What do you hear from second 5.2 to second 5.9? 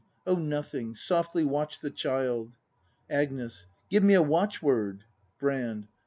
Brand.